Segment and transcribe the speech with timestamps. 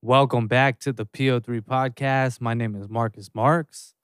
[0.00, 2.40] Welcome back to the PO3 podcast.
[2.40, 3.94] My name is Marcus Marks.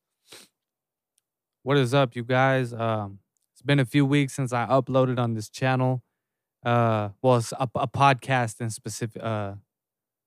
[1.63, 2.73] What is up, you guys?
[2.73, 3.21] Um,
[3.53, 6.03] it's been a few weeks since I uploaded on this channel.
[6.67, 9.23] Uh, well, it's a, a podcast in specific.
[9.23, 9.53] Uh,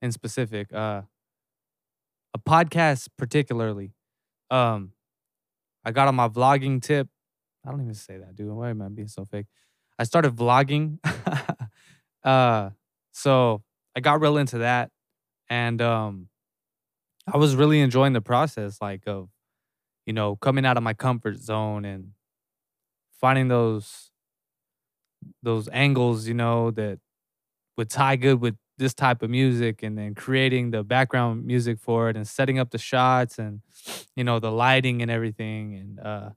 [0.02, 1.02] in specific, uh,
[2.34, 3.92] a podcast particularly.
[4.49, 4.94] Um,
[5.84, 7.10] I got on my vlogging tip.
[7.65, 8.54] I don't even say that, dude.
[8.54, 9.47] Why am I being so fake?
[9.99, 10.99] I started vlogging.
[12.24, 12.70] uh,
[13.12, 13.63] so
[13.94, 14.92] I got real into that
[15.50, 16.30] and um
[17.32, 19.30] I was really enjoying the process like of
[20.05, 22.12] you know coming out of my comfort zone and
[23.20, 24.12] finding those
[25.44, 27.00] those angles you know that
[27.78, 32.10] would tie good with this type of music and then creating the background music for
[32.10, 33.62] it and setting up the shots and
[34.16, 36.30] you know the lighting and everything and uh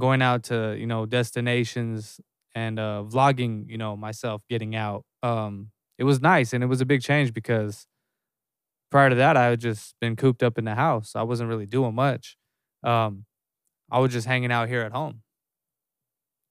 [0.00, 2.20] going out to you know destinations
[2.54, 5.04] and uh vlogging you know myself getting out.
[5.22, 7.86] Um it was nice and it was a big change because
[8.90, 11.12] prior to that, I had just been cooped up in the house.
[11.14, 12.36] I wasn't really doing much.
[12.82, 13.24] Um,
[13.90, 15.22] I was just hanging out here at home.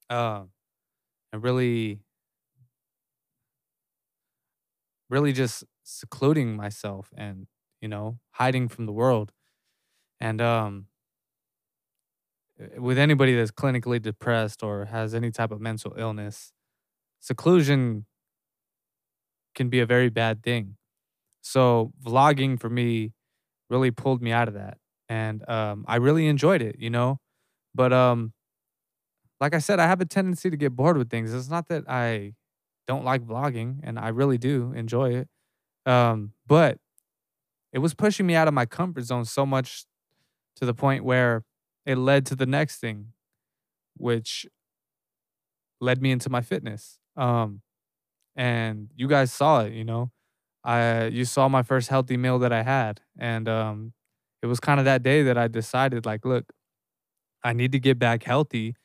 [0.09, 0.43] Uh,
[1.33, 1.99] and really,
[5.09, 7.47] really just secluding myself and,
[7.81, 9.31] you know, hiding from the world.
[10.19, 10.88] And um,
[12.59, 16.52] eh, with anybody that's clinically depressed or has any type of mental illness,
[17.19, 18.05] seclusion
[19.55, 20.77] can be a very bad thing.
[21.47, 23.13] So vlogging for me
[23.69, 24.77] really pulled me out of that.
[25.09, 27.19] And um, I really enjoyed it, you know?
[27.75, 28.33] But um,
[29.39, 31.33] like I said, I have a tendency to get bored with things.
[31.33, 32.33] It's not that I
[32.87, 35.27] don't like vlogging, and I really do enjoy it.
[35.85, 36.79] Um, but
[37.73, 39.85] it was pushing me out of my comfort zone so much
[40.57, 41.43] to the point where
[41.85, 43.07] it led to the next thing,
[43.97, 44.47] which
[45.79, 46.99] led me into my fitness.
[47.15, 47.61] Um,
[48.35, 50.11] and you guys saw it, you know.
[50.67, 53.93] I you saw my first healthy meal that I had, and um,
[54.43, 56.45] it was kind of that day that I decided, like, look,
[57.43, 58.75] I need to get back healthy,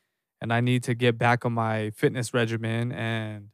[0.41, 3.49] and I need to get back on my fitness regimen, and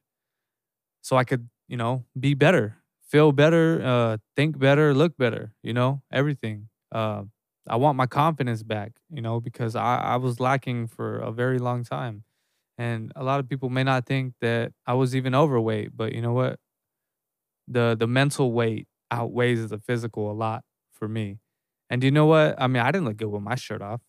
[1.02, 2.76] so I could, you know, be better,
[3.08, 6.68] feel better, uh, think better, look better, you know, everything.
[6.92, 7.22] Uh,
[7.68, 11.58] I want my confidence back, you know, because I, I was lacking for a very
[11.58, 12.24] long time.
[12.78, 16.22] And a lot of people may not think that I was even overweight, but you
[16.22, 16.58] know what?
[17.68, 21.38] The the mental weight outweighs the physical a lot for me.
[21.90, 22.56] And you know what?
[22.60, 24.00] I mean, I didn't look good with my shirt off,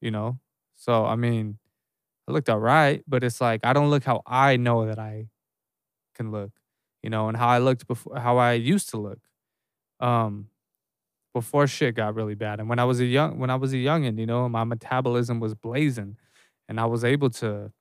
[0.00, 0.40] you know?
[0.76, 1.58] So, I mean,
[2.28, 5.28] I looked all right, but it's like I don't look how I know that I
[6.14, 6.52] can look,
[7.02, 9.20] you know, and how I looked before how I used to look.
[10.00, 10.48] Um
[11.34, 12.60] before shit got really bad.
[12.60, 15.40] And when I was a young when I was a youngin', you know, my metabolism
[15.40, 16.16] was blazing
[16.68, 17.72] and I was able to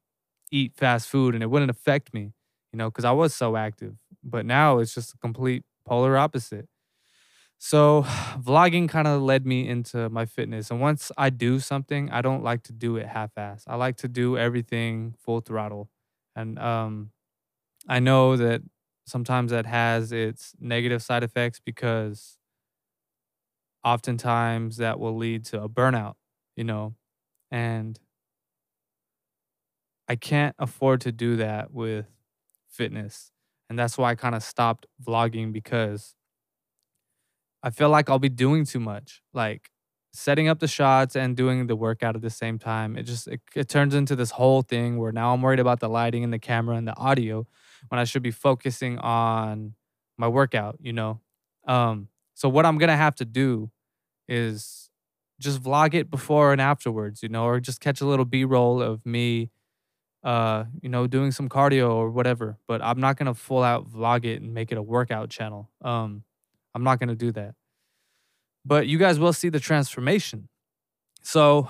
[0.51, 2.33] eat fast food and it wouldn't affect me,
[2.73, 3.95] you know, because I was so active.
[4.27, 6.67] But now it's just a complete polar opposite.
[7.57, 8.03] So,
[8.39, 10.71] vlogging kind of led me into my fitness.
[10.71, 13.63] And once I do something, I don't like to do it half ass.
[13.67, 15.89] I like to do everything full throttle.
[16.35, 17.11] And um,
[17.87, 18.61] I know that
[19.07, 22.37] sometimes that has its negative side effects because
[23.83, 26.15] oftentimes that will lead to a burnout,
[26.55, 26.95] you know,
[27.51, 27.99] and
[30.07, 32.07] I can't afford to do that with
[32.69, 33.31] fitness.
[33.69, 36.15] And that's why I kind of stopped vlogging because
[37.63, 39.21] I feel like I'll be doing too much.
[39.33, 39.69] Like
[40.13, 42.97] setting up the shots and doing the workout at the same time.
[42.97, 45.89] It just it, it turns into this whole thing where now I'm worried about the
[45.89, 47.45] lighting and the camera and the audio
[47.89, 49.73] when I should be focusing on
[50.17, 51.19] my workout, you know.
[51.67, 53.71] Um so what I'm going to have to do
[54.27, 54.89] is
[55.39, 59.05] just vlog it before and afterwards, you know, or just catch a little B-roll of
[59.05, 59.49] me
[60.27, 62.57] uh, you know, doing some cardio or whatever.
[62.67, 65.71] But I'm not gonna full out vlog it and make it a workout channel.
[65.81, 66.23] Um,
[66.75, 67.55] I'm not gonna do that.
[68.65, 70.49] But you guys will see the transformation.
[71.23, 71.69] So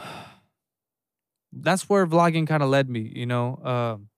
[1.54, 3.12] that's where vlogging kind of led me.
[3.16, 4.10] You know, um,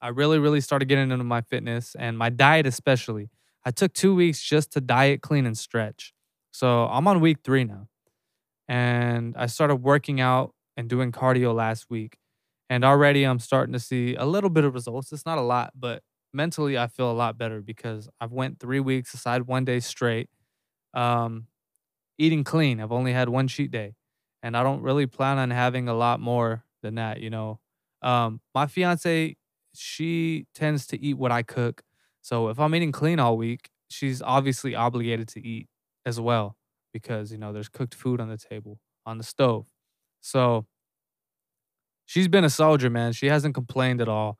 [0.00, 3.28] I really, really started getting into my fitness and my diet, especially.
[3.64, 6.14] I took two weeks just to diet, clean, and stretch.
[6.52, 7.88] So I'm on week three now.
[8.68, 12.18] And I started working out and doing cardio last week
[12.70, 15.12] and already I'm starting to see a little bit of results.
[15.12, 18.80] It's not a lot, but mentally I feel a lot better because I've went three
[18.80, 20.28] weeks aside one day straight,
[20.94, 21.46] um,
[22.18, 22.80] eating clean.
[22.80, 23.94] I've only had one cheat day,
[24.42, 27.20] and I don't really plan on having a lot more than that.
[27.20, 27.60] You know,
[28.02, 29.36] um, my fiance
[29.74, 31.82] she tends to eat what I cook,
[32.22, 35.68] so if I'm eating clean all week, she's obviously obligated to eat
[36.06, 36.56] as well
[36.92, 39.66] because you know there's cooked food on the table on the stove.
[40.20, 40.66] So
[42.08, 43.12] she's been a soldier, man.
[43.14, 44.38] She hasn't complained at all.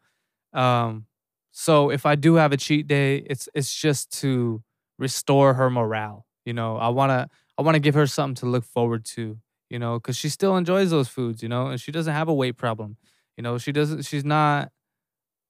[0.55, 1.07] Um,
[1.53, 4.63] so if I do have a cheat day, it's it's just to
[4.99, 6.27] restore her morale.
[6.47, 7.29] You know, I wanna
[7.59, 9.39] I wanna give her something to look forward to,
[9.71, 12.35] you know, 'cause she still enjoys those foods, you know, and she doesn't have a
[12.35, 12.99] weight problem.
[13.39, 14.71] You know, she doesn't she's not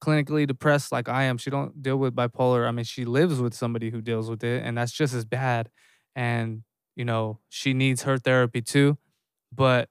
[0.03, 1.37] clinically depressed like I am.
[1.37, 2.67] She don't deal with bipolar.
[2.67, 5.69] I mean, she lives with somebody who deals with it, and that's just as bad.
[6.15, 6.63] And,
[6.95, 8.97] you know, she needs her therapy too.
[9.53, 9.89] But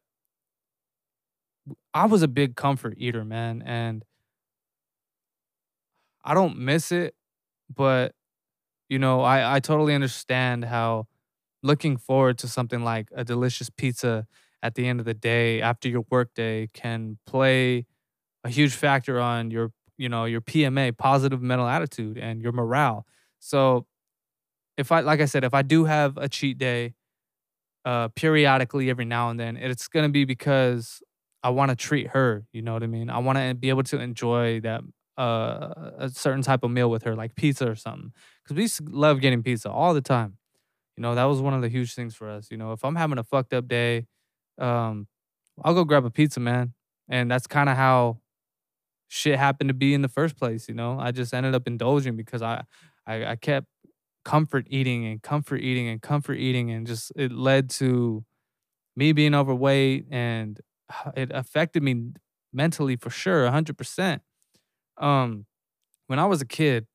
[1.94, 4.04] I was a big comfort eater, man, and
[6.24, 7.14] I don't miss it,
[7.74, 8.14] but,
[8.88, 11.06] you know, I I totally understand how
[11.62, 14.26] looking forward to something like a delicious pizza
[14.62, 17.86] at the end of the day after your workday can play
[18.44, 23.06] a huge factor on your, you know, your PMA, positive mental attitude, and your morale.
[23.40, 23.86] So,
[24.78, 26.94] if I like I said, if I do have a cheat day,
[27.84, 31.02] uh, periodically every now and then, it's gonna be because
[31.42, 33.10] I wanna treat her, you know what I mean?
[33.10, 34.82] I wanna be able to enjoy that,
[35.18, 38.12] uh, a certain type of meal with her, like pizza or something,
[38.44, 40.36] because we to love getting pizza all the time.
[40.96, 42.96] You know, that was one of the huge things for us, you know, if I'm
[42.96, 44.06] having a fucked up day,
[44.58, 45.08] um,
[45.64, 46.74] I'll go grab a pizza, man,
[47.08, 48.20] and that's kinda how
[49.08, 50.98] shit happened to be in the first place, you know?
[51.00, 52.64] I just ended up indulging because I
[53.06, 53.66] I I kept
[54.24, 58.24] comfort eating and comfort eating and comfort eating, and just it led to
[58.96, 60.60] me being overweight, and
[61.16, 62.12] it affected me
[62.52, 64.20] mentally for sure, 100%.
[64.96, 65.46] Um,
[66.06, 66.86] when I was a kid,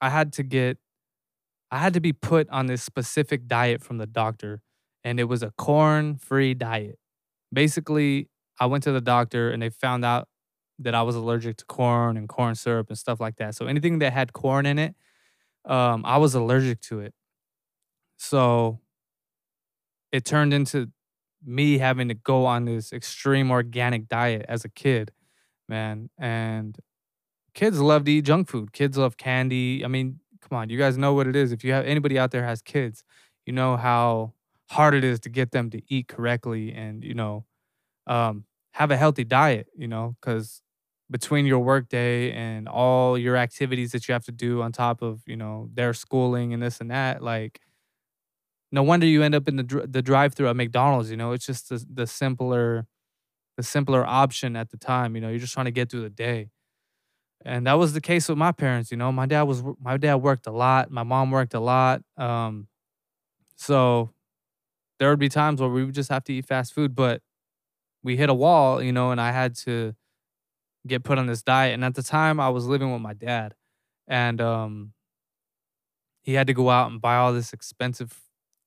[0.00, 0.78] I had to get
[1.70, 4.62] I had to be put on this specific diet from the doctor,
[5.02, 6.98] and it was a corn-free diet.
[7.52, 8.28] Basically,
[8.60, 10.28] I went to the doctor, and they found out
[10.78, 13.56] that I was allergic to corn and corn syrup and stuff like that.
[13.56, 14.94] So anything that had corn in it,
[15.64, 17.14] um, I was allergic to it.
[18.18, 18.80] So
[20.12, 20.90] it turned into
[21.44, 25.12] me having to go on this extreme organic diet as a kid,
[25.68, 26.78] man, and
[27.54, 28.72] kids love to eat junk food.
[28.72, 29.84] Kids love candy.
[29.84, 31.52] I mean, come on, you guys know what it is.
[31.52, 33.04] If you have anybody out there has kids,
[33.46, 34.32] you know how
[34.70, 37.44] hard it is to get them to eat correctly and, you know,
[38.06, 40.62] um, have a healthy diet, you know, because
[41.10, 45.22] between your workday and all your activities that you have to do on top of,
[45.26, 47.60] you know, their schooling and this and that, like
[48.74, 51.32] no wonder you end up in the dr the drive through at McDonald's, you know?
[51.32, 52.86] It's just the the simpler
[53.58, 55.30] the simpler option at the time, you know?
[55.30, 56.50] You're just trying to get through the day.
[57.44, 59.12] And that was the case with my parents, you know?
[59.12, 62.68] My dad was my dad worked a lot, my mom worked a lot, um,
[63.56, 64.10] so
[65.00, 67.22] there would be times where we would just have to eat fast food, but
[68.04, 69.94] we hit a wall, you know, and I had to
[70.86, 73.54] get put on this diet, and at the time, I was living with my dad,
[74.08, 74.92] and, um
[76.22, 78.18] he had to go out and buy all this expensive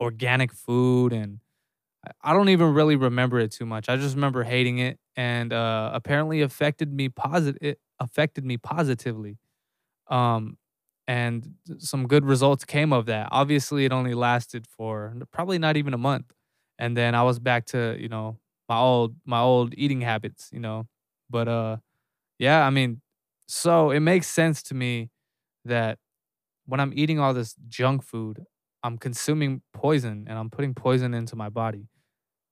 [0.01, 1.39] organic food, and
[2.23, 3.89] I don't even really remember it too much.
[3.89, 9.37] I just remember hating it, and, uh, apparently affected me posit it affected me positively.
[10.09, 10.57] Um,
[11.07, 13.29] and some good results came of that.
[13.31, 16.33] Obviously, it only lasted for probably not even a month,
[16.79, 18.37] and then I was back to, you know,
[18.69, 20.87] my old my old eating habits, you know?
[21.29, 21.77] But, uh,
[22.39, 23.01] yeah, I mean,
[23.47, 25.09] so it makes sense to me
[25.65, 25.99] that
[26.65, 28.45] when I'm eating all this junk food,
[28.87, 31.89] I'm consuming poison, and I'm putting poison into my body.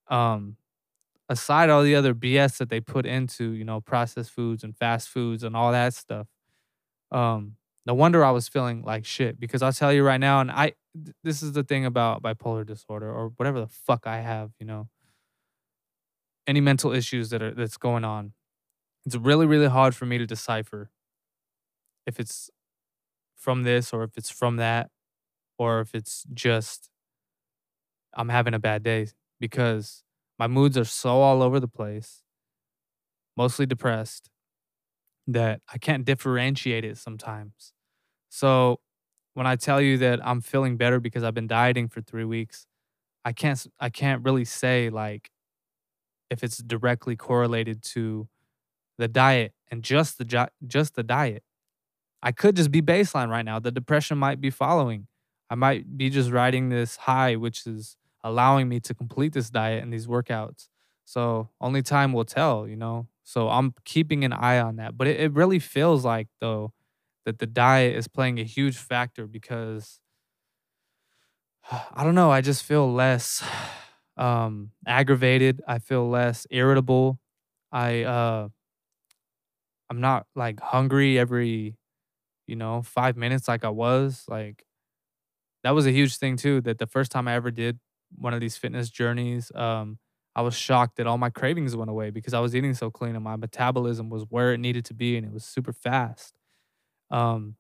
[0.10, 0.58] Um,
[1.30, 5.10] aside all the other BS that they put into, you know, processed foods and fast
[5.10, 6.28] foods and all that stuff,
[7.12, 7.56] um,
[7.86, 10.74] no wonder I was feeling like shit because I'll tell you right now, and I
[10.96, 14.66] th this is the thing about bipolar disorder or whatever the fuck I have, you
[14.68, 14.90] know?
[16.48, 18.34] Any mental issues that are that's going on.
[19.06, 20.92] It's really, really hard for me to decipher
[22.06, 22.50] if it's
[23.38, 24.90] from this or if it's from that
[25.58, 26.90] or if it's just
[28.14, 29.08] I'm having a bad day
[29.40, 30.04] because
[30.40, 32.22] my moods are so all over the place
[33.38, 34.30] mostly depressed
[35.28, 37.74] that I can't differentiate it sometimes.
[38.30, 38.80] So,
[39.36, 42.68] when I tell you that I'm feeling better because I've been dieting for 3 weeks,
[43.26, 45.32] I can't I can't really say, like,
[46.30, 48.28] if it's directly correlated to
[48.98, 51.44] the diet and just the just the diet.
[52.24, 53.60] I could just be baseline right now.
[53.60, 55.08] The depression might be following.
[55.50, 59.84] I might be just riding this high, which is allowing me to complete this diet
[59.84, 60.68] and these workouts.
[61.06, 63.08] So, only time will tell, you know?
[63.24, 64.98] So, I'm keeping an eye on that.
[64.98, 66.74] But it it really feels like, though,
[67.26, 70.00] that the diet is playing a huge factor because
[71.72, 73.44] I don't know, I just feel less,
[74.18, 75.62] um, aggravated.
[75.68, 77.20] I feel less irritable.
[77.72, 78.50] I, uh
[79.90, 81.76] I'm not, like, hungry every,
[82.48, 84.26] you know, 5 minutes like I was.
[84.28, 84.66] Like,
[85.66, 87.80] that was a huge thing too, that the first time I ever did
[88.18, 90.00] one of these fitness journeys, um,
[90.36, 93.16] I was shocked that all my cravings went away because I was eating so clean
[93.16, 96.36] and my metabolism was where it needed to be, and it was super fast.
[97.12, 97.58] Um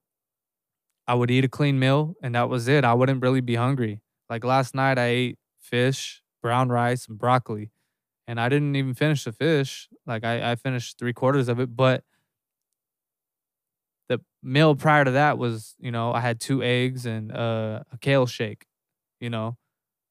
[1.07, 2.83] I would eat a clean meal, and that was it.
[2.83, 4.01] I wouldn't really be hungry.
[4.29, 7.71] Like last night, I ate fish, brown rice, and broccoli,
[8.27, 9.89] and I didn't even finish the fish.
[10.07, 12.03] Like I, I finished three quarters of it, but
[14.45, 18.27] meal prior to that was, you know, I had two eggs and uh, a kale
[18.27, 18.65] shake,
[19.21, 19.57] you know.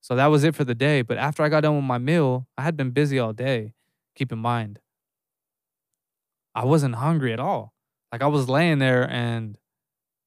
[0.02, 1.02] So that was it for the day.
[1.02, 3.74] But after I got done with my meal, I had been busy all day.
[4.16, 4.80] Keep in mind,
[6.54, 7.72] I wasn't hungry at all.
[8.12, 9.58] Like I was laying there and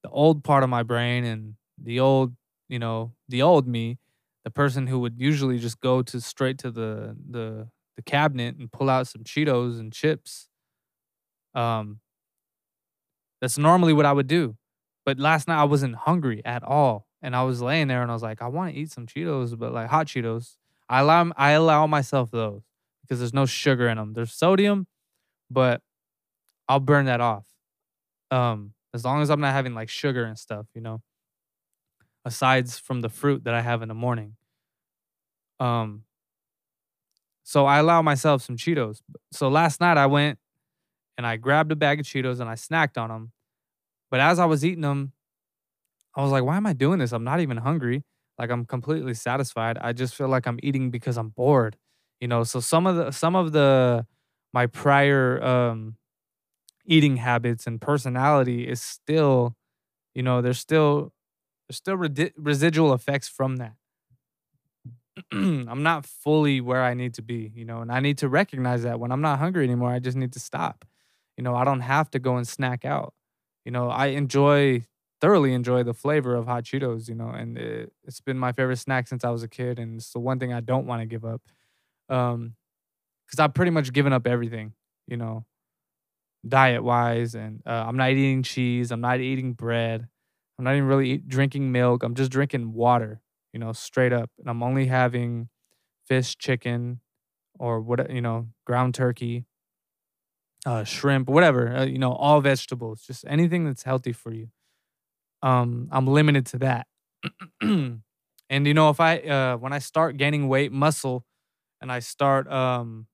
[0.04, 2.36] the old part of my brain and the old,
[2.70, 4.00] you know, the old me,
[4.46, 8.72] the person who would usually just go to straight to the the the cabinet and
[8.72, 10.50] pull out some Cheetos and chips.
[11.54, 12.00] Um
[13.42, 14.56] that's normally what I would do.
[15.06, 17.08] But last night I wasn't hungry at all.
[17.22, 19.58] And I was laying there and I was like, I want to eat some Cheetos,
[19.58, 20.58] but like hot Cheetos.
[20.90, 22.62] I allow I allow myself those
[23.02, 24.14] because there's no sugar in them.
[24.14, 24.88] There's sodium,
[25.50, 25.82] but
[26.68, 27.46] I'll burn that off.
[28.32, 31.02] Um, as long as I'm not having like sugar and stuff, you know.
[32.26, 34.36] Asides from the fruit that I have in the morning.
[35.62, 36.04] Um,
[37.44, 39.02] so I allow myself some Cheetos.
[39.32, 40.38] So last night I went
[41.18, 43.32] and I grabbed a bag of Cheetos and I snacked on them.
[44.12, 45.14] But as I was eating them,
[46.16, 47.12] I was like, why am I doing this?
[47.12, 48.04] I'm not even hungry.
[48.40, 49.78] Like I'm completely satisfied.
[49.80, 51.78] I just feel like I'm eating because I'm bored.
[52.20, 54.06] You know, so some of the some of the
[54.54, 55.96] my prior um
[56.86, 59.56] eating habits and personality is still,
[60.16, 61.14] you know, there's still
[61.68, 63.74] there's still redi- residual effects from that.
[65.32, 68.84] I'm not fully where I need to be, you know, and I need to recognize
[68.84, 70.86] that when I'm not hungry anymore, I just need to stop.
[71.38, 73.14] You know, I don't have to go and snack out.
[73.66, 74.86] You know, I enjoy
[75.22, 78.78] thoroughly enjoy the flavor of hot Cheetos, you know, and it, has been my favorite
[78.78, 81.08] snack since I was a kid, and it's the one thing I don't want to
[81.08, 81.42] give up.
[82.10, 82.56] Um,
[83.26, 84.74] because I've pretty much given up everything,
[85.08, 85.46] you know,
[86.48, 90.08] diet wise, and uh, I'm not eating cheese, I'm not eating bread,
[90.58, 92.04] I'm not even really eat, drinking milk.
[92.04, 93.22] I'm just drinking water,
[93.54, 95.50] you know, straight up, and I'm only having
[96.08, 97.02] fish, chicken,
[97.60, 99.46] or what you know, ground turkey,
[100.66, 104.50] uh, shrimp, whatever, uh, you know, all vegetables, just anything that's healthy for you.
[105.44, 106.88] Um, I'm limited to that.
[107.62, 108.02] and
[108.50, 111.26] you know, if I uh, when I start gaining weight, muscle,
[111.82, 113.08] and I start um,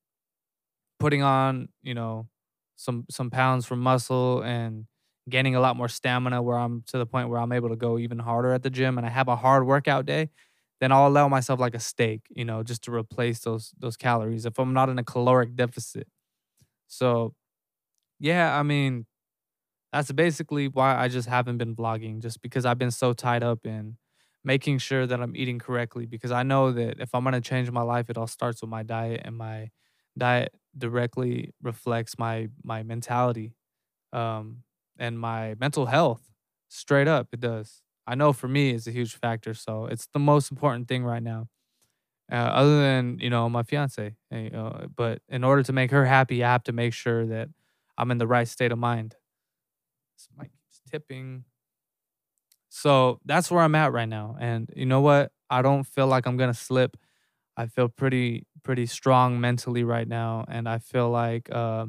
[1.00, 2.27] putting on, you know,
[2.75, 4.85] some some pounds from muscle and
[5.29, 7.97] gaining a lot more stamina, where I'm to the point where I'm able to go
[7.97, 10.29] even harder at the gym, and I have a hard workout day,
[10.81, 14.45] then I'll allow myself like a steak, you know, just to replace those those calories
[14.45, 16.07] if I'm not in a caloric deficit.
[16.97, 17.33] So
[18.19, 19.05] yeah, I mean,
[19.93, 23.65] that's basically why I just haven't been vlogging, just because I've been so tied up
[23.65, 23.97] in
[24.43, 26.05] making sure that I'm eating correctly.
[26.05, 28.83] Because I know that if I'm gonna change my life, it all starts with my
[28.83, 29.71] diet, and my
[30.17, 33.53] diet directly reflects my my mentality,
[34.13, 34.63] um,
[34.97, 36.21] and my mental health.
[36.69, 37.81] Straight up, it does.
[38.07, 39.53] I know for me, it's a huge factor.
[39.53, 41.47] So it's the most important thing right now.
[42.33, 46.05] Uh, other than you know my fiance, you know, but in order to make her
[46.05, 47.49] happy, I have to make sure that
[47.97, 49.15] I'm in the right state of mind.
[50.17, 51.45] This mic keeps tipping.
[52.69, 54.35] So that's where I'm at right now.
[54.39, 55.31] And you know what?
[55.49, 56.97] I don't feel like I'm gonna slip.
[57.57, 61.85] I feel pretty pretty strong mentally right now, and I feel like uh,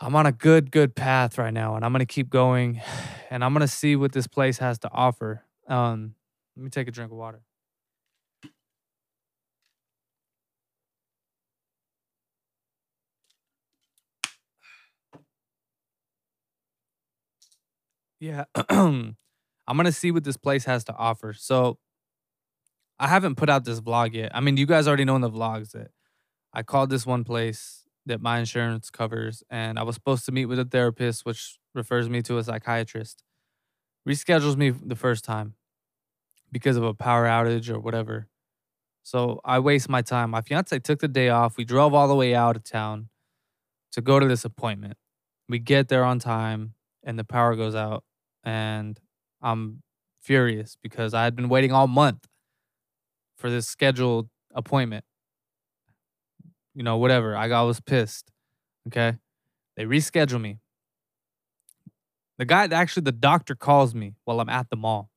[0.00, 2.80] I'm on a good good path right now, and I'm gonna keep going,
[3.30, 5.44] and I'm gonna see what this place has to offer.
[5.68, 6.14] Um,
[6.56, 7.42] let me take a drink of water.
[18.20, 18.44] Yeah.
[18.68, 21.32] I'm gonna see what this place has to offer.
[21.32, 21.78] So
[22.98, 24.32] I haven't put out this vlog yet.
[24.34, 25.90] I mean, you guys already know in the vlogs that
[26.52, 30.46] I called this one place that my insurance covers, and I was supposed to meet
[30.46, 33.22] with a therapist, which refers me to a psychiatrist.
[34.08, 35.54] Reschedules me the first time
[36.50, 38.28] because of a power outage or whatever.
[39.02, 40.30] So I waste my time.
[40.30, 41.56] My fiance took the day off.
[41.56, 43.08] We drove all the way out of town
[43.92, 44.96] to go to this appointment.
[45.48, 48.04] We get there on time and the power goes out
[48.44, 48.98] and
[49.42, 49.82] I'm
[50.20, 52.26] furious because I had been waiting all month
[53.36, 55.04] for this scheduled appointment.
[56.74, 57.36] You know, whatever.
[57.36, 58.30] I, I was pissed.
[58.88, 59.16] Okay.
[59.76, 60.58] They reschedule me.
[62.38, 65.10] The guy, actually, the doctor calls me while I'm at the mall.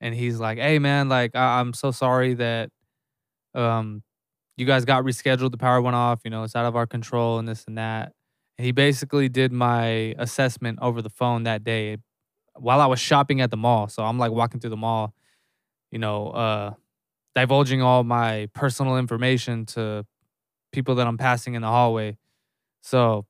[0.00, 2.70] And he's like, hey, man, like, I- I'm so sorry that
[3.54, 4.02] um,
[4.56, 5.52] you guys got rescheduled.
[5.52, 6.20] The power went off.
[6.24, 8.12] You know, it's out of our control and this and that.
[8.58, 11.98] And he basically did my assessment over the phone that day
[12.56, 13.88] while I was shopping at the mall.
[13.88, 15.14] So I'm like walking through the mall,
[15.90, 16.72] you know, uh,
[17.34, 20.04] divulging all my personal information to
[20.72, 22.18] people that I'm passing in the hallway.
[22.82, 23.26] So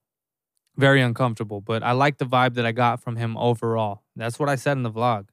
[0.76, 4.02] very uncomfortable, but I like the vibe that I got from him overall.
[4.16, 5.28] That's what I said in the vlog.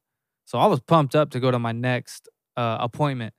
[0.46, 3.34] So I was pumped up to go to my next uh, appointment.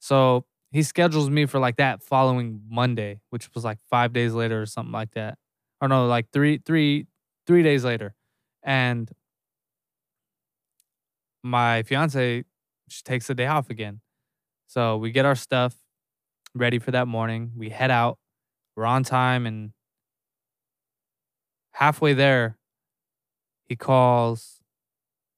[0.00, 4.62] So he schedules me for like that following Monday, which was like five days later
[4.62, 5.38] or something like that.
[5.80, 7.06] Or no, like three, three,
[7.46, 8.14] three days later.
[8.62, 9.10] And
[11.42, 12.44] my fiance
[12.88, 14.00] she takes the day off again.
[14.66, 15.76] So we get our stuff
[16.54, 17.52] ready for that morning.
[17.56, 18.18] We head out.
[18.76, 19.72] We're on time and
[21.72, 22.56] halfway there,
[23.64, 24.60] he calls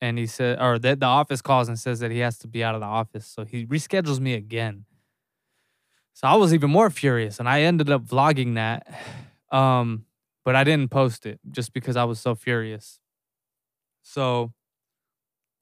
[0.01, 2.65] and he said, or the, the office calls and says that he has to be
[2.65, 3.27] out of the office.
[3.27, 4.85] So he reschedules me again.
[6.15, 8.87] So I was even more furious and I ended up vlogging that.
[9.53, 10.05] Um,
[10.45, 13.01] but I didn't post it just because I was so furious.
[14.03, 14.53] So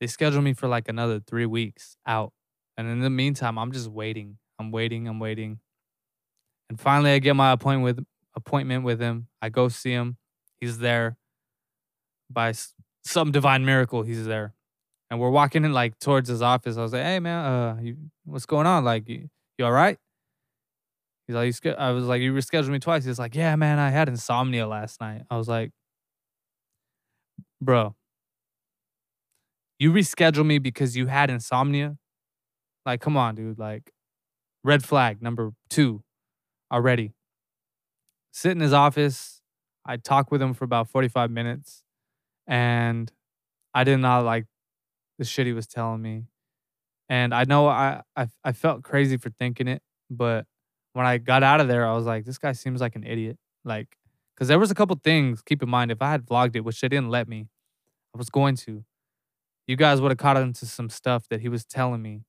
[0.01, 2.33] they scheduled me for like another three weeks out.
[2.77, 4.39] And in the meantime, I'm just waiting.
[4.59, 5.09] I'm waiting.
[5.09, 5.59] I'm waiting.
[6.69, 9.29] And finally, I get my appointment with appointment with him.
[9.43, 10.17] I go see him.
[10.61, 11.17] He's there.
[12.31, 12.53] By
[13.05, 14.55] some divine miracle, he's there.
[15.11, 16.77] And we're walking in like towards his office.
[16.77, 18.85] I was like, "Hey man, uh, you, what's going on?
[18.85, 19.99] Like, you, you all right?"
[21.29, 23.05] He's like, you I was like, you rescheduled me twice.
[23.05, 25.25] He's like, yeah, man, I had insomnia last night.
[25.31, 25.73] I was like,
[27.61, 27.95] bro,
[29.79, 31.97] you reschedule me because you had insomnia?
[32.87, 33.59] Like, come on, dude.
[33.59, 33.93] Like,
[34.65, 36.03] red flag number two
[36.73, 37.15] already.
[38.33, 39.41] Sit in his office.
[39.85, 41.83] I talk with him for about 45 minutes
[42.47, 43.13] and
[43.75, 44.47] I did not like
[45.19, 46.25] the shit he was telling me.
[47.09, 50.47] And I know I, I I felt crazy for thinking it, but
[50.95, 53.39] when I got out of there, I was like, this guy seems like an idiot.
[53.65, 53.97] Like,
[54.35, 55.43] because there was a couple things.
[55.43, 57.49] Keep in mind, if I had vlogged it, which they didn't let me,
[58.15, 58.85] I was going to.
[59.69, 62.23] You guys would have caught into some stuff that he was telling me.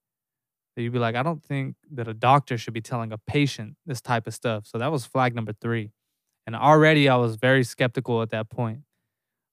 [0.76, 3.76] That you'd be like, I don't think that a doctor should be telling a patient
[3.86, 4.68] this type of stuff.
[4.68, 5.92] So that was flag number three.
[6.46, 8.82] And already I was very skeptical at that point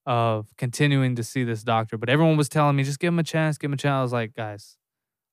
[0.05, 1.97] of continuing to see this doctor.
[1.97, 3.99] But everyone was telling me, just give him a chance, give him a chance.
[3.99, 4.77] I was like, guys,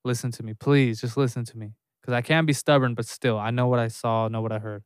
[0.05, 0.53] listen to me.
[0.53, 3.79] Please, just listen to me because I can't be stubborn, but still, I know what
[3.79, 4.83] I saw, know what I heard.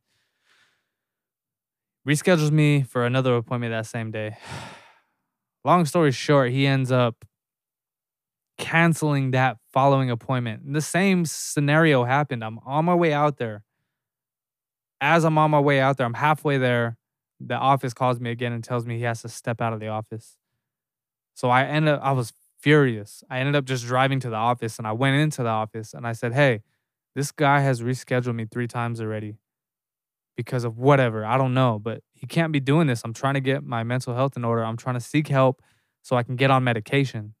[2.06, 4.38] Reschedules me for another appointment that same day.
[5.64, 7.24] Long story short, he ends up
[8.58, 10.72] canceling that following appointment.
[10.72, 12.44] The same scenario happened.
[12.44, 13.64] I'm on my way out there.
[15.00, 16.96] As I'm on my way out there, I'm halfway there.
[17.40, 19.88] The office calls me again and tells me he has to step out of the
[19.88, 20.36] office.
[21.34, 23.22] So I ended up, I was furious.
[23.30, 26.06] I ended up just driving to the office and I went into the office and
[26.06, 26.62] I said, Hey,
[27.14, 29.36] this guy has rescheduled me three times already
[30.36, 31.24] because of whatever.
[31.24, 33.02] I don't know, but he can't be doing this.
[33.04, 34.64] I'm trying to get my mental health in order.
[34.64, 35.62] I'm trying to seek help
[36.02, 37.34] so I can get on medication.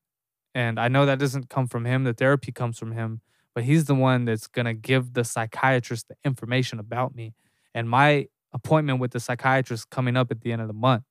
[0.58, 3.20] And I know that doesn't come from him, the therapy comes from him,
[3.54, 7.32] but he's the one that's going to give the psychiatrist the information about me.
[7.76, 11.04] And my appointment with the psychiatrist coming up at the end of the month,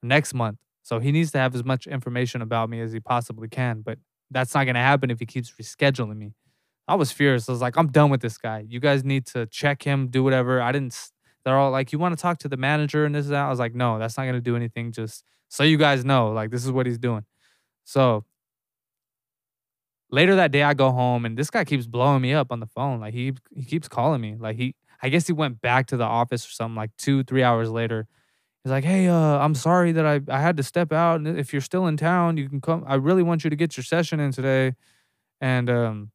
[0.00, 0.58] next month.
[0.84, 3.98] So he needs to have as much information about me as he possibly can, but
[4.30, 6.34] that's not going to happen if he keeps rescheduling me.
[6.86, 7.48] I was furious.
[7.48, 8.64] I was like, I'm done with this guy.
[8.68, 10.62] You guys need to check him, do whatever.
[10.62, 10.96] I didn't.
[11.44, 13.46] They're all like, you want to talk to the manager and this and that.
[13.46, 14.92] I was like, no, that's not gonna do anything.
[14.92, 17.24] Just so you guys know, like this is what he's doing.
[17.84, 18.24] So
[20.10, 22.66] later that day, I go home and this guy keeps blowing me up on the
[22.66, 23.00] phone.
[23.00, 24.36] Like he he keeps calling me.
[24.38, 26.76] Like he, I guess he went back to the office or something.
[26.76, 28.06] Like two, three hours later,
[28.62, 31.20] he's like, hey, uh, I'm sorry that I I had to step out.
[31.20, 32.84] And if you're still in town, you can come.
[32.86, 34.74] I really want you to get your session in today.
[35.40, 36.10] And um,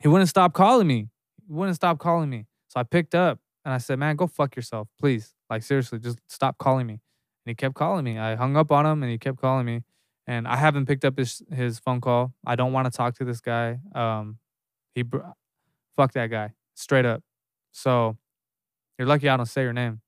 [0.00, 1.08] he wouldn't stop calling me.
[1.46, 2.46] He wouldn't stop calling me.
[2.68, 5.34] So I picked up and I said, man, go fuck yourself, please.
[5.48, 6.94] Like, seriously, just stop calling me.
[6.94, 8.18] And he kept calling me.
[8.18, 9.82] I hung up on him and he kept calling me.
[10.26, 12.32] And I haven't picked up his, his phone call.
[12.44, 13.78] I don't want to talk to this guy.
[13.94, 14.38] Um,
[14.94, 15.04] he,
[15.96, 17.22] fuck that guy, straight up.
[17.72, 18.16] So
[18.98, 20.00] you're lucky I don't say your name.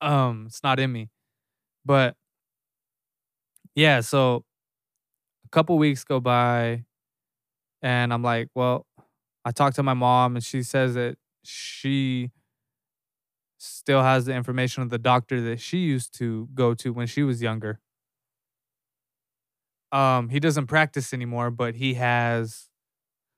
[0.00, 1.10] Um, it's not in me.
[1.84, 2.16] But
[3.74, 4.44] yeah, so
[5.44, 6.84] a couple weeks go by
[7.82, 8.86] and I'm like, well,
[9.44, 12.30] I talked to my mom and she says that she
[13.58, 17.22] still has the information of the doctor that she used to go to when she
[17.22, 17.80] was younger.
[19.92, 22.68] Um, he doesn't practice anymore, but he has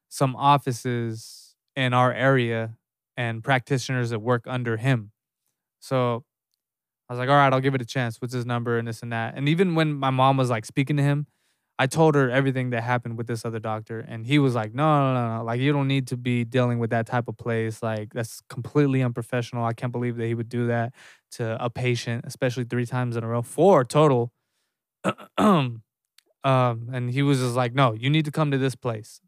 [0.08, 2.76] some offices in our area
[3.16, 5.12] and practitioners that work under him.
[5.80, 6.24] So
[7.08, 8.20] I was like, all right, I'll give it a chance.
[8.20, 9.34] What's his number and this and that.
[9.36, 11.26] And even when my mom was like speaking to him,
[11.78, 15.12] I told her everything that happened with this other doctor, and he was like, "No,
[15.12, 15.44] no, no, no!
[15.44, 17.82] Like, you don't need to be dealing with that type of place.
[17.82, 19.64] Like, that's completely unprofessional.
[19.64, 20.94] I can't believe that he would do that
[21.32, 24.32] to a patient, especially three times in a row, four total."
[26.44, 29.20] um, and he was just like, "No, you need to come to this place."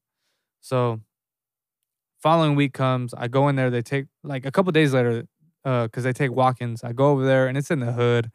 [0.61, 1.01] So,
[2.23, 3.71] following week comes, I go in there.
[3.71, 5.27] They take like a couple days later,
[5.65, 6.85] uh, because they take walk-ins.
[6.85, 8.31] I go over there, and it's in the hood.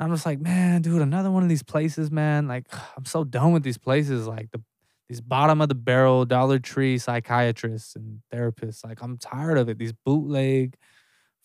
[0.00, 2.48] I'm just like, man, dude, another one of these places, man.
[2.48, 4.26] Like, I'm so done with these places.
[4.26, 4.62] Like the
[5.08, 8.84] these bottom of the barrel Dollar Tree psychiatrists and therapists.
[8.84, 9.78] Like I'm tired of it.
[9.78, 10.76] These bootleg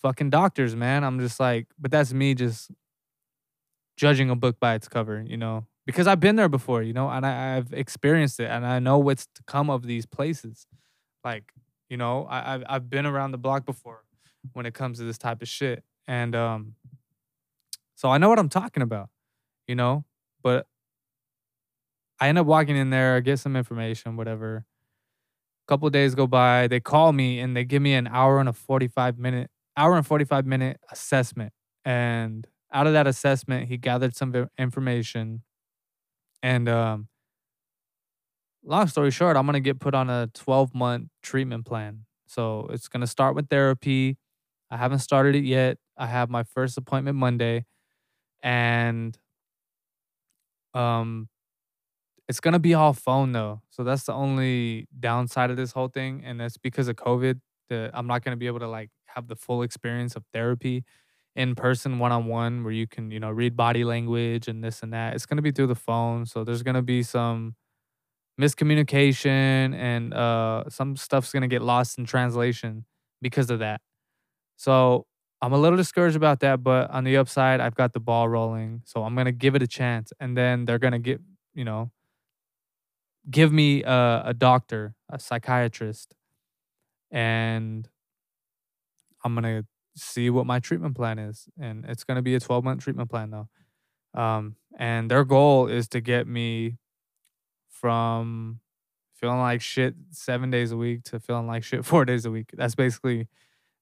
[0.03, 1.03] fucking doctors, man.
[1.03, 2.69] I'm just like, but that's me just
[3.97, 7.09] judging a book by its cover, you know, because I've been there before, you know,
[7.09, 10.67] and I, I've experienced it and I know what's to come of these places.
[11.23, 11.51] Like,
[11.89, 14.03] you know, I, I've I've been around the block before
[14.53, 15.83] when it comes to this type of shit.
[16.07, 16.75] And um
[17.95, 19.09] so I know what I'm talking about,
[19.67, 20.05] you know,
[20.43, 20.67] but
[22.19, 24.65] I end up walking in there, get some information, whatever.
[25.67, 28.47] A couple days go by, they call me and they give me an hour and
[28.47, 31.51] a 45 minute hour and 45 minute assessment.
[31.83, 35.43] And out of that assessment, he gathered some information.
[36.45, 37.07] And um,
[38.63, 42.05] long story short, I'm to get put on a 12 month treatment plan.
[42.27, 44.19] So it's to start with therapy.
[44.69, 45.79] I haven't started it yet.
[45.97, 47.65] I have my first appointment Monday.
[48.43, 49.17] And
[50.75, 51.29] um,
[52.29, 53.63] it's to be all phone though.
[53.71, 56.21] So that's the only downside of this whole thing.
[56.23, 59.35] And that's because of COVID that I'm not to be able to like have the
[59.35, 60.83] full experience of therapy
[61.35, 64.81] in person one on one where you can, you know, read body language and this
[64.83, 65.15] and that.
[65.15, 66.25] It's going to be through the phone.
[66.25, 67.55] So there's going to be some
[68.39, 72.83] miscommunication and uh some stuff's going to get lost in translation
[73.21, 73.79] because of that.
[74.57, 75.05] So
[75.41, 78.81] I'm a little discouraged about that, but on the upside, I've got the ball rolling.
[78.85, 81.21] So I'm going to give it a chance and then they're going to get,
[81.53, 81.91] you know,
[83.29, 86.15] give me a, a doctor, a psychiatrist
[87.11, 87.87] and
[89.23, 92.83] I'm gonna see what my treatment plan is, and it's gonna be a 12 month
[92.83, 93.47] treatment plan though.
[94.19, 96.77] Um, and their goal is to get me
[97.69, 98.59] from
[99.13, 102.51] feeling like shit seven days a week to feeling like shit four days a week.
[102.53, 103.27] That's basically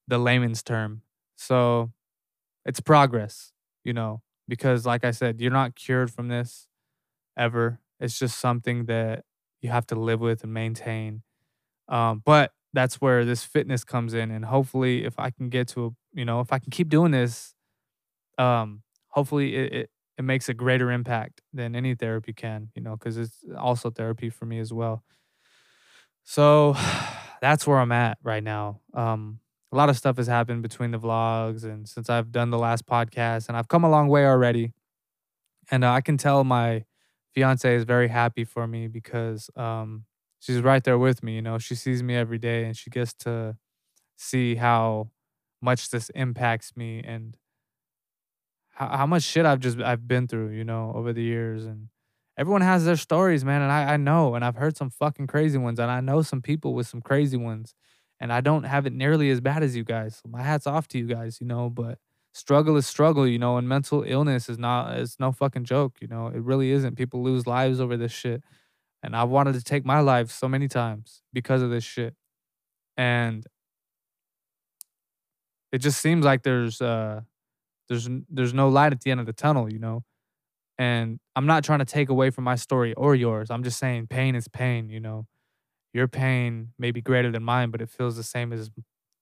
[0.08, 1.02] the layman's term.
[1.36, 1.92] So
[2.64, 3.52] it's progress,
[3.84, 6.68] you know, because like I said, you're not cured from this
[7.36, 7.80] ever.
[8.00, 9.24] It's just something that
[9.60, 11.22] you have to live with and maintain.
[11.88, 15.86] Um, but that's where this fitness comes in and hopefully if i can get to
[15.86, 17.54] a you know if i can keep doing this
[18.38, 22.96] um hopefully it, it, it makes a greater impact than any therapy can you know
[22.96, 25.02] because it's also therapy for me as well.
[26.24, 26.74] So
[27.40, 28.80] that's where i'm at right now.
[28.94, 29.40] Um
[29.72, 32.86] a lot of stuff has happened between the vlogs and since i've done the last
[32.86, 34.72] podcast and i've come a long way already.
[35.70, 36.84] And uh, i can tell my
[37.34, 40.04] fiance is very happy for me because um
[40.44, 41.34] she's right there with me.
[41.36, 43.56] You know, she sees me every day and she gets to
[44.16, 45.10] see how
[45.62, 47.36] much this impacts me and
[48.72, 51.64] how, how much shit I've just I've been through, you know, over the years.
[51.64, 51.88] And
[52.36, 53.62] everyone has their stories, man.
[53.62, 56.42] And I, I know, and I've heard some fucking crazy ones, and I know some
[56.42, 57.74] people with some crazy ones.
[58.20, 60.22] And I don't have it nearly as bad as you guys.
[60.26, 61.98] My hat's off to you guys, you know, but
[62.32, 66.06] struggle is struggle, you know, and mental illness is not it's no fucking joke, you
[66.08, 66.28] know.
[66.28, 66.96] It really isn't.
[66.96, 68.42] People lose lives over this shit.
[69.04, 72.14] And I've wanted to take my life so many times because of this shit.
[72.96, 73.46] And
[75.72, 77.20] it just seems like there's uh
[77.90, 80.04] there's there's no light at the end of the tunnel, you know.
[80.78, 83.50] And I'm not trying to take away from my story or yours.
[83.50, 85.26] I'm just saying pain is pain, you know.
[85.92, 88.70] Your pain may be greater than mine, but it feels the same as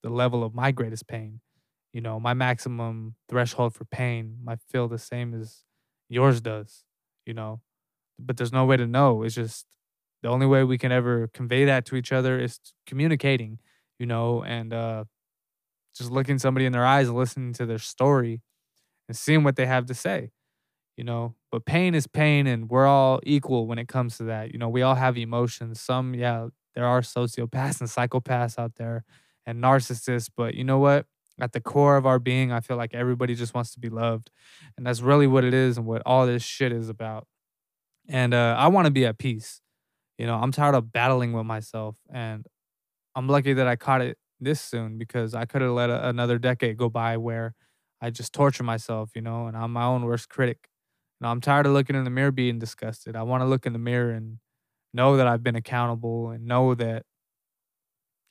[0.02, 1.40] the level of my greatest pain.
[1.92, 5.64] You know, my maximum threshold for pain might feel the same as
[6.08, 6.84] yours does,
[7.26, 7.60] you know
[8.24, 9.22] but there's no way to know.
[9.22, 9.66] It's just
[10.22, 13.58] the only way we can ever convey that to each other is communicating,
[13.98, 15.04] you know, and uh,
[15.96, 18.40] just looking somebody in their eyes and listening to their story
[19.08, 20.30] and seeing what they have to say,
[20.96, 21.34] you know.
[21.50, 24.52] But pain is pain, and we're all equal when it comes to that.
[24.52, 25.80] You know, we all have emotions.
[25.80, 29.04] Some, yeah, there are sociopaths and psychopaths out there
[29.44, 31.06] and narcissists, but you know what?
[31.40, 34.30] At the core of our being, I feel like everybody just wants to be loved.
[34.76, 37.26] And that's really what it is and what all this shit is about
[38.08, 39.60] and uh, I want to be at peace.
[40.18, 42.46] You know, I'm tired of battling with myself, and
[43.14, 46.38] I'm lucky that I caught it this soon because I could have let a, another
[46.38, 47.54] decade go by where
[48.00, 50.68] I just torture myself, you know, and I'm my own worst critic.
[51.20, 53.16] Know, I'm tired of looking in the mirror being disgusted.
[53.16, 54.38] I want to look in the mirror and
[54.94, 57.04] know that I've been accountable and know that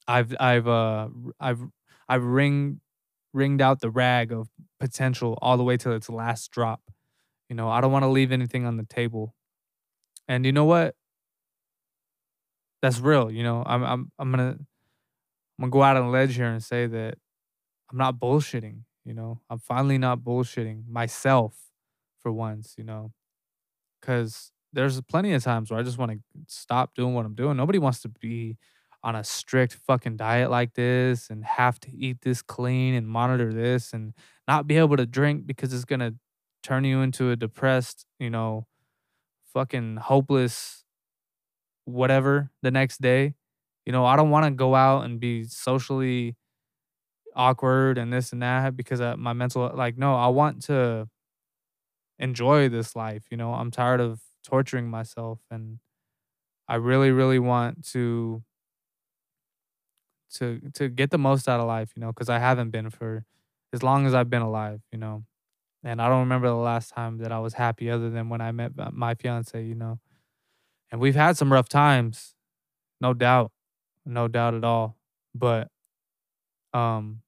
[0.08, 1.62] I've I've uh I've
[2.10, 2.82] I've ring
[3.34, 6.82] ringed out the rag of potential all the way till its last drop.
[7.50, 9.36] You know, I don't want to leave anything on the table.
[10.28, 10.96] And you know what?
[12.82, 13.30] That's real.
[13.32, 14.66] You know, I'm I'm I'm gonna I'm
[15.60, 17.16] gonna go out on a ledge here and say that
[17.92, 18.82] I'm not bullshitting.
[19.06, 21.58] You know, I'm finally not bullshitting myself
[22.22, 22.76] for once.
[22.78, 23.14] You know,
[24.02, 27.58] because there's plenty of times where I just want to stop doing what I'm doing.
[27.58, 28.58] Nobody wants to be
[29.04, 33.54] on a strict fucking diet like this and have to eat this clean and monitor
[33.54, 34.14] this and
[34.48, 36.14] not be able to drink because it's gonna
[36.64, 38.68] turn you into a depressed, you know,
[39.54, 40.84] fucking hopeless
[41.86, 43.36] whatever the next day.
[43.86, 46.36] You know, I don't want to go out and be socially
[47.36, 51.08] awkward and this and that because of my mental like no, I want to
[52.20, 53.54] enjoy this life, you know.
[53.54, 55.80] I'm tired of torturing myself and
[56.68, 58.44] I really really want to
[60.36, 63.26] to to get the most out of life, you know, cuz I haven't been for
[63.74, 65.24] as long as I've been alive, you know.
[65.84, 68.52] And I don't remember the last time that I was happy other than when I
[68.52, 70.00] met my fiance, you know.
[70.92, 72.36] And we've had some rough times,
[73.02, 73.52] no doubt.
[74.06, 74.98] No doubt at all.
[75.36, 75.70] But
[76.74, 77.22] um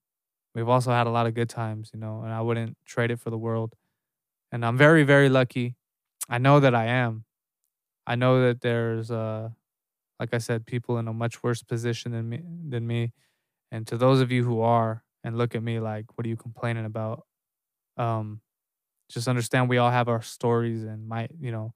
[0.56, 3.20] we've also had a lot of good times, you know, and I wouldn't trade it
[3.20, 3.76] for the world.
[4.52, 5.76] And I'm very very lucky.
[6.30, 7.26] I know that I am.
[8.08, 9.50] I know that there's uh
[10.20, 13.14] like I said people in a much worse position than me than me.
[13.72, 16.38] And to those of you who are and look at me like what are you
[16.38, 17.26] complaining about?
[17.98, 18.42] Um
[19.14, 21.74] just understand we all have our stories and my, you know,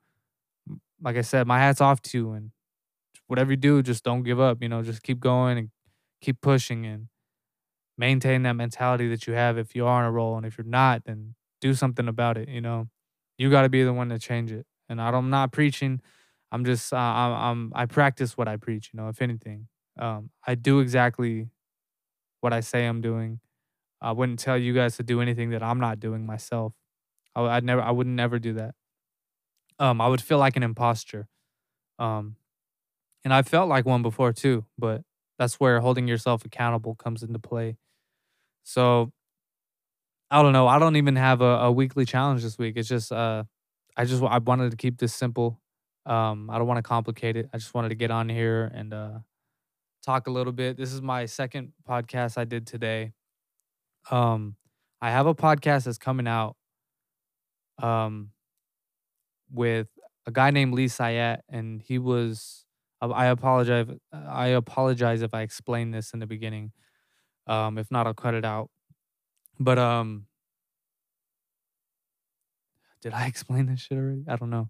[1.02, 2.52] like I said, my hat's off to you and
[3.28, 5.69] whatever you do, just don't give up, you know, just keep going and
[6.21, 7.08] keep pushing and
[7.97, 10.38] maintain that mentality that you have if you are on a roll.
[10.38, 12.88] And if you're not, then do something about it, you know.
[13.38, 14.65] You got to be the one to change it.
[14.89, 16.02] And I'm not preaching.
[16.52, 19.67] I'm just uh, I'm, I'm I practice what I preach, you know, if anything.
[20.00, 21.50] Um I do exactly
[22.41, 23.39] what I say I'm doing.
[24.02, 26.73] I wouldn't tell you guys to do anything that I'm not doing myself.
[27.38, 28.76] I, I'd never I would never do that.
[29.80, 31.28] Um I would feel like an imposter.
[32.00, 32.36] Um
[33.26, 35.04] and I felt like one before too, but
[35.39, 37.78] that's where holding yourself accountable comes into play.
[38.63, 39.12] So
[40.30, 40.67] I don't know.
[40.67, 42.73] I don't even have a, a weekly challenge this week.
[42.78, 43.43] It's just uh
[43.95, 45.60] I just I wanted to keep this simple.
[46.06, 47.50] Um I don't want to complicate it.
[47.54, 49.19] I just wanted to get on here and uh
[50.06, 50.78] talk a little bit.
[50.78, 53.13] This is my second podcast I did today.
[54.12, 54.58] Um
[55.02, 56.56] I have a podcast that's coming out
[57.79, 58.31] um
[59.51, 59.87] with
[60.25, 62.65] a guy named Lee Syatt and he was
[63.01, 63.87] uh, I apologize.
[64.11, 66.71] I apologize if I explained this in the beginning.
[67.45, 68.69] Um, if not, I'll cut it out.
[69.59, 70.25] But um,
[73.01, 74.23] did I explain this shit already?
[74.27, 74.69] I don't know.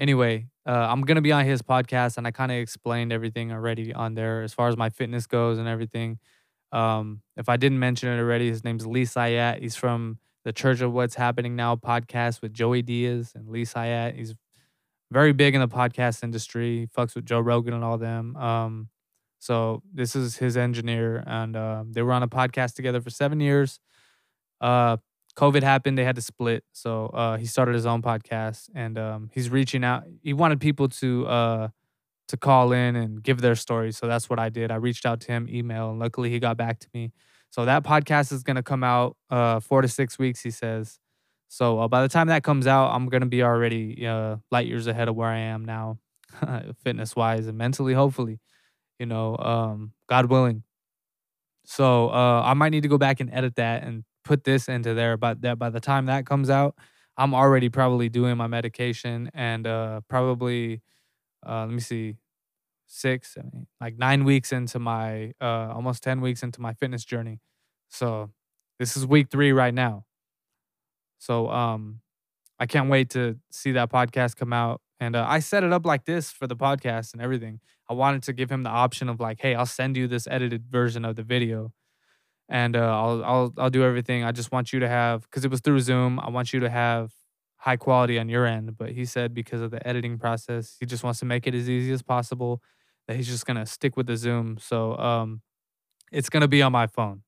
[0.00, 3.92] Anyway, uh, I'm gonna be on his podcast, and I kind of explained everything already
[3.92, 6.18] on there as far as my fitness goes and everything.
[6.70, 9.60] Um, if I didn't mention it already, his name's Lee Syatt.
[9.60, 10.18] He's from
[10.48, 14.14] the Church of What's Happening Now podcast with Joey Diaz and Lee Syatt.
[14.14, 14.34] He's
[15.10, 16.78] very big in the podcast industry.
[16.78, 18.34] He fucks with Joe Rogan and all them.
[18.34, 18.88] Um,
[19.38, 23.40] so this is his engineer, and uh, they were on a podcast together for seven
[23.40, 23.78] years.
[24.58, 24.96] Uh,
[25.36, 26.64] COVID happened; they had to split.
[26.72, 30.04] So uh, he started his own podcast, and um, he's reaching out.
[30.22, 31.68] He wanted people to uh,
[32.28, 33.98] to call in and give their stories.
[33.98, 34.70] So that's what I did.
[34.70, 37.12] I reached out to him, email, and luckily he got back to me.
[37.50, 40.98] So that podcast is gonna come out uh, four to six weeks, he says.
[41.48, 44.86] So uh, by the time that comes out, I'm gonna be already uh, light years
[44.86, 45.98] ahead of where I am now,
[46.84, 47.94] fitness wise and mentally.
[47.94, 48.40] Hopefully,
[48.98, 50.62] you know, um, God willing.
[51.64, 54.94] So uh, I might need to go back and edit that and put this into
[54.94, 55.16] there.
[55.16, 56.74] But that by the time that comes out,
[57.16, 60.82] I'm already probably doing my medication and uh, probably
[61.46, 62.16] uh, let me see,
[62.88, 67.04] six, I mean, like nine weeks into my uh, almost ten weeks into my fitness
[67.04, 67.40] journey.
[67.88, 68.30] So
[68.78, 70.04] this is week three right now.
[71.18, 72.00] So um,
[72.58, 74.80] I can't wait to see that podcast come out.
[75.00, 77.60] And uh, I set it up like this for the podcast and everything.
[77.88, 80.64] I wanted to give him the option of like, hey, I'll send you this edited
[80.68, 81.72] version of the video,
[82.48, 84.24] and uh, I'll I'll I'll do everything.
[84.24, 86.18] I just want you to have because it was through Zoom.
[86.20, 87.12] I want you to have
[87.58, 88.76] high quality on your end.
[88.76, 91.68] But he said because of the editing process, he just wants to make it as
[91.70, 92.60] easy as possible.
[93.08, 94.58] That he's just gonna stick with the Zoom.
[94.60, 95.42] So um,
[96.12, 97.22] it's gonna be on my phone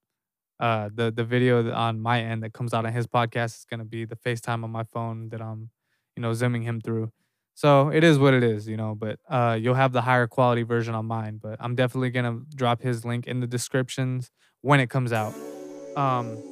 [0.60, 3.84] uh, the the video on my end that comes out on his podcast is gonna
[3.84, 5.70] be the FaceTime on my phone that I'm,
[6.16, 7.10] you know, zooming him through.
[7.54, 8.94] So it is what it is, you know.
[8.94, 11.40] But uh, you'll have the higher quality version on mine.
[11.42, 15.34] But I'm definitely gonna drop his link in the descriptions when it comes out,
[15.96, 16.42] um,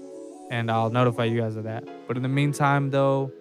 [0.50, 1.84] and I'll notify you guys of that.
[2.06, 3.32] But in the meantime, though,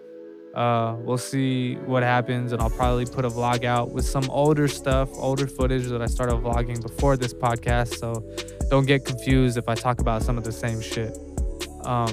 [0.58, 4.68] uh, we'll see what happens, and I'll probably put a vlog out with some older
[4.68, 8.00] stuff, older footage that I started vlogging before this podcast.
[8.00, 8.28] So
[8.72, 11.16] don't get confused if I talk about some of the same shit.
[11.86, 12.12] Um,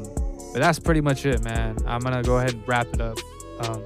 [0.52, 1.78] but that's pretty much it, man.
[1.86, 3.16] I'm gonna go ahead and wrap it up.
[3.60, 3.82] Um,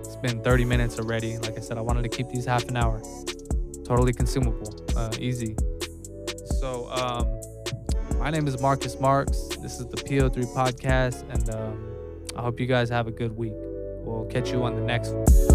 [0.00, 1.38] it's been 30 minutes already.
[1.38, 3.00] Like I said, I wanted to keep these half an hour.
[3.84, 5.54] Totally consumable, uh, easy.
[6.58, 9.38] So, um, my name is Marcus Marks.
[9.62, 11.89] This is the PO3 podcast, and um,
[12.36, 13.54] I hope you guys have a good week.
[13.56, 15.49] We'll catch you on the next one.